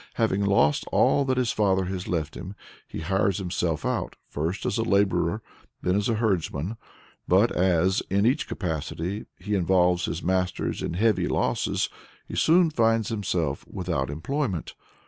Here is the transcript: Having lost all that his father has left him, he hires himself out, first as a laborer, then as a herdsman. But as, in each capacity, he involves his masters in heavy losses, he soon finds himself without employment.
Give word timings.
Having 0.15 0.45
lost 0.45 0.83
all 0.91 1.25
that 1.25 1.37
his 1.37 1.51
father 1.51 1.85
has 1.85 2.07
left 2.07 2.33
him, 2.33 2.55
he 2.87 3.01
hires 3.01 3.37
himself 3.37 3.85
out, 3.85 4.15
first 4.27 4.65
as 4.65 4.79
a 4.79 4.83
laborer, 4.83 5.43
then 5.83 5.95
as 5.95 6.09
a 6.09 6.15
herdsman. 6.15 6.75
But 7.27 7.51
as, 7.51 8.01
in 8.09 8.25
each 8.25 8.47
capacity, 8.47 9.27
he 9.37 9.53
involves 9.53 10.05
his 10.05 10.23
masters 10.23 10.81
in 10.81 10.95
heavy 10.95 11.27
losses, 11.27 11.87
he 12.25 12.35
soon 12.35 12.71
finds 12.71 13.09
himself 13.09 13.63
without 13.67 14.09
employment. 14.09 14.73